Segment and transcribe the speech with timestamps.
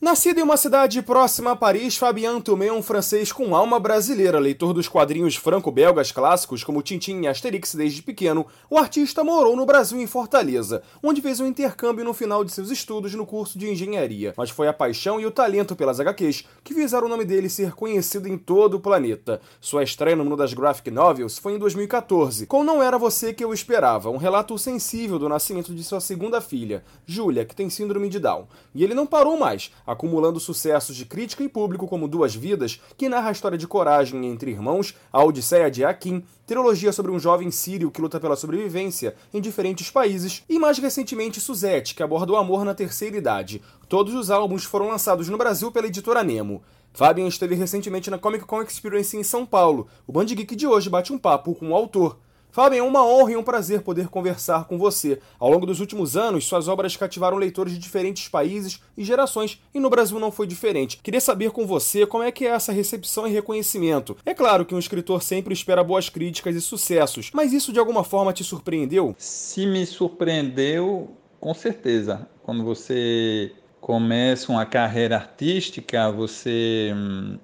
[0.00, 4.38] Nascido em uma cidade próxima a Paris, Fabien Tomé é um francês com alma brasileira,
[4.38, 8.46] leitor dos quadrinhos franco-belgas clássicos como Tintin e Asterix desde pequeno.
[8.70, 12.70] O artista morou no Brasil em Fortaleza, onde fez um intercâmbio no final de seus
[12.70, 14.32] estudos no curso de engenharia.
[14.38, 17.72] Mas foi a paixão e o talento pelas HQs que fizeram o nome dele ser
[17.72, 19.38] conhecido em todo o planeta.
[19.60, 23.44] Sua estreia no mundo das graphic novels foi em 2014, com Não Era Você Que
[23.44, 28.08] Eu Esperava, um relato sensível do nascimento de sua segunda filha, Júlia, que tem síndrome
[28.08, 28.48] de Down.
[28.74, 33.08] E ele não parou mais acumulando sucessos de crítica e público como Duas Vidas, que
[33.08, 37.50] narra a história de coragem entre irmãos, a Odisseia de Akin, trilogia sobre um jovem
[37.50, 42.36] sírio que luta pela sobrevivência em diferentes países, e mais recentemente Suzette, que aborda o
[42.36, 43.60] amor na terceira idade.
[43.88, 46.62] Todos os álbuns foram lançados no Brasil pela editora Nemo.
[46.92, 49.88] Fabian esteve recentemente na Comic Con Experience em São Paulo.
[50.06, 52.16] O Band Geek de hoje bate um papo com o autor.
[52.52, 55.20] Fábio, é uma honra e um prazer poder conversar com você.
[55.38, 59.78] Ao longo dos últimos anos, suas obras cativaram leitores de diferentes países e gerações, e
[59.78, 60.98] no Brasil não foi diferente.
[61.02, 64.16] Queria saber com você como é que é essa recepção e reconhecimento.
[64.26, 68.04] É claro que um escritor sempre espera boas críticas e sucessos, mas isso de alguma
[68.04, 69.14] forma te surpreendeu?
[69.18, 72.28] Se me surpreendeu, com certeza.
[72.42, 77.38] Quando você começa uma carreira artística, você hum,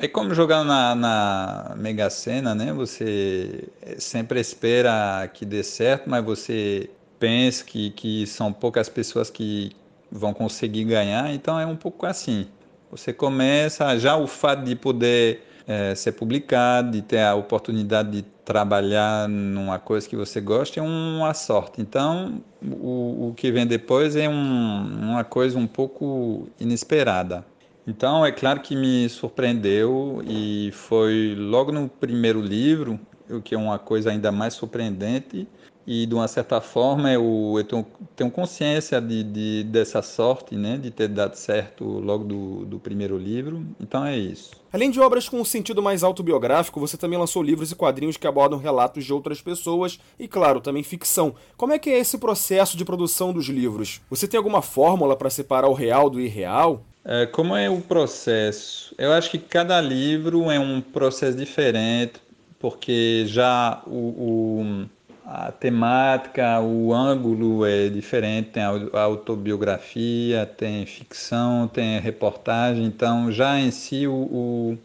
[0.00, 2.72] é como jogar na, na Mega Sena, né?
[2.72, 9.72] Você sempre espera que dê certo, mas você pensa que, que são poucas pessoas que
[10.10, 12.46] vão conseguir ganhar, então é um pouco assim.
[12.90, 18.22] Você começa, já o fato de poder é, ser publicado, de ter a oportunidade de
[18.44, 21.80] trabalhar numa coisa que você gosta é uma sorte.
[21.80, 27.44] Então, o, o que vem depois é um, uma coisa um pouco inesperada.
[27.86, 33.58] Então, é claro que me surpreendeu e foi logo no primeiro livro, o que é
[33.58, 35.48] uma coisa ainda mais surpreendente.
[35.86, 40.76] E, de uma certa forma, eu, eu tenho, tenho, consciência de, de, dessa sorte, né,
[40.76, 43.66] de ter dado certo logo do, do primeiro livro.
[43.80, 44.50] Então, é isso.
[44.72, 48.26] Além de obras com um sentido mais autobiográfico, você também lançou livros e quadrinhos que
[48.26, 51.34] abordam relatos de outras pessoas e, claro, também ficção.
[51.56, 54.00] Como é que é esse processo de produção dos livros?
[54.10, 56.84] Você tem alguma fórmula para separar o real do irreal?
[57.04, 58.94] É, como é o processo?
[58.98, 62.20] Eu acho que cada livro é um processo diferente,
[62.58, 64.86] porque já o, o
[65.24, 73.70] a temática, o ângulo é diferente, tem autobiografia, tem ficção, tem reportagem, então já em
[73.70, 74.76] si o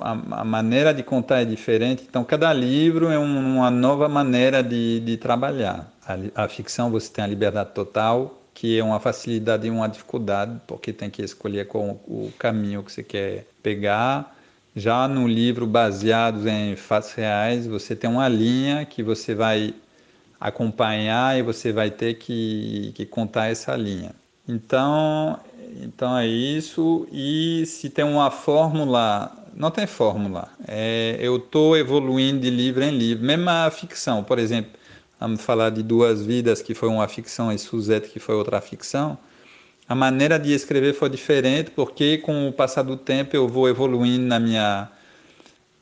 [0.00, 4.62] a, a, maneira de contar é diferente, então cada livro é um, uma nova maneira
[4.62, 5.90] de, de trabalhar.
[6.06, 10.60] A, a ficção você tem a liberdade total, que é uma facilidade e uma dificuldade,
[10.66, 14.36] porque tem que escolher qual o caminho que você quer pegar.
[14.74, 19.74] Já no livro baseado em fatos reais, você tem uma linha que você vai
[20.40, 24.12] acompanhar e você vai ter que, que contar essa linha.
[24.48, 25.38] Então,
[25.82, 27.06] então é isso.
[27.12, 30.48] E se tem uma fórmula, não tem fórmula.
[30.66, 33.24] É, eu estou evoluindo de livro em livro.
[33.24, 34.72] Mesmo a ficção, por exemplo,
[35.20, 39.18] vamos falar de Duas Vidas, que foi uma ficção, e Suzette, que foi outra ficção,
[39.90, 44.24] a maneira de escrever foi diferente, porque com o passar do tempo eu vou evoluindo
[44.24, 44.88] na minha,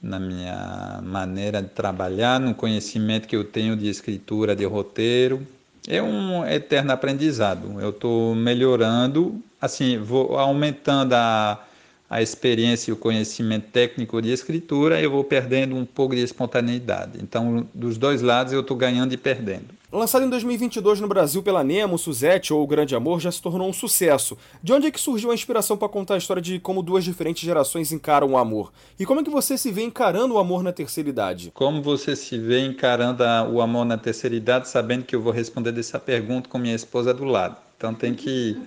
[0.02, 5.46] na minha maneira de trabalhar, no conhecimento que eu tenho de escritura, de roteiro.
[5.86, 7.78] É um eterno aprendizado.
[7.80, 11.62] Eu estou melhorando, assim, vou aumentando a
[12.08, 17.18] a experiência e o conhecimento técnico de escritura, eu vou perdendo um pouco de espontaneidade.
[17.22, 19.78] Então, dos dois lados, eu estou ganhando e perdendo.
[19.90, 23.66] Lançado em 2022 no Brasil pela Nemo, Suzette ou O Grande Amor já se tornou
[23.66, 24.36] um sucesso.
[24.62, 27.42] De onde é que surgiu a inspiração para contar a história de como duas diferentes
[27.42, 28.70] gerações encaram o amor?
[28.98, 31.50] E como é que você se vê encarando o amor na terceira idade?
[31.54, 35.72] Como você se vê encarando o amor na terceira idade, sabendo que eu vou responder
[35.72, 37.56] dessa pergunta com minha esposa do lado.
[37.78, 38.60] Então tem que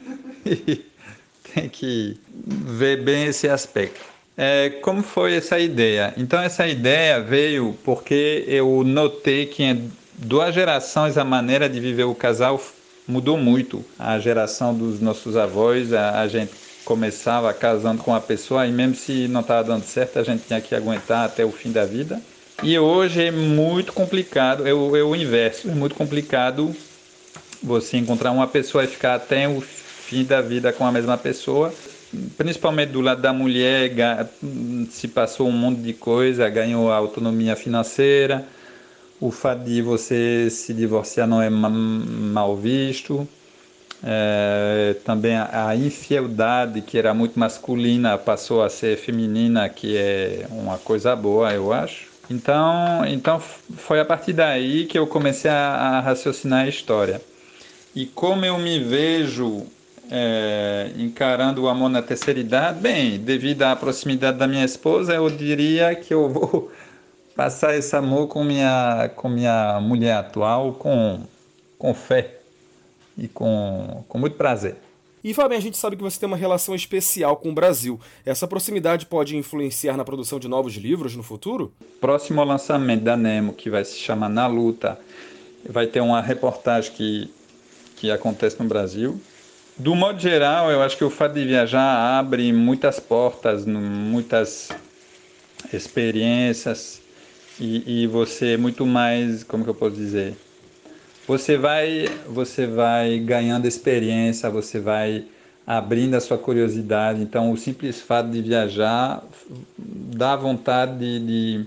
[1.53, 3.99] tem que ver bem esse aspecto.
[4.37, 6.13] É, como foi essa ideia?
[6.17, 12.05] Então, essa ideia veio porque eu notei que em duas gerações a maneira de viver
[12.05, 12.61] o casal
[13.07, 13.83] mudou muito.
[13.99, 16.51] A geração dos nossos avós, a, a gente
[16.85, 20.61] começava casando com uma pessoa e mesmo se não estava dando certo, a gente tinha
[20.61, 22.19] que aguentar até o fim da vida.
[22.63, 26.75] E hoje é muito complicado, é o, é o inverso, é muito complicado
[27.61, 29.61] você encontrar uma pessoa e ficar até o
[30.11, 31.73] fim da vida com a mesma pessoa.
[32.37, 33.95] Principalmente do lado da mulher,
[34.89, 38.45] se passou um monte de coisa, ganhou autonomia financeira,
[39.21, 43.25] o fato de você se divorciar não é mal visto.
[44.03, 50.77] É, também a infidelidade, que era muito masculina, passou a ser feminina, que é uma
[50.77, 52.07] coisa boa, eu acho.
[52.29, 57.21] Então, então foi a partir daí que eu comecei a, a raciocinar a história.
[57.95, 59.65] E como eu me vejo
[60.11, 65.29] é, encarando o amor na terceira idade, bem, devido à proximidade da minha esposa, eu
[65.29, 66.69] diria que eu vou
[67.33, 71.21] passar esse amor com minha, com minha mulher atual com,
[71.77, 72.39] com fé
[73.17, 74.75] e com, com muito prazer.
[75.23, 77.99] E Fábio, a gente sabe que você tem uma relação especial com o Brasil.
[78.25, 81.71] Essa proximidade pode influenciar na produção de novos livros no futuro?
[82.01, 84.99] Próximo lançamento da Nemo, que vai se chamar Na Luta,
[85.69, 87.31] vai ter uma reportagem que,
[87.95, 89.21] que acontece no Brasil.
[89.81, 94.69] Do modo geral, eu acho que o fato de viajar abre muitas portas, muitas
[95.73, 97.01] experiências
[97.59, 100.35] e, e você é muito mais, como que eu posso dizer,
[101.27, 105.25] você vai, você vai ganhando experiência, você vai
[105.65, 107.19] abrindo a sua curiosidade.
[107.19, 109.23] Então, o simples fato de viajar
[109.79, 111.65] dá vontade de, de,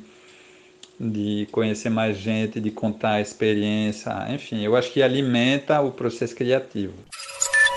[1.00, 4.12] de conhecer mais gente, de contar a experiência.
[4.32, 6.94] Enfim, eu acho que alimenta o processo criativo.